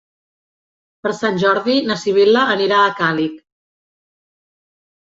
[1.03, 3.41] Per Sant Jordi na Sibil·la anirà a Càlig.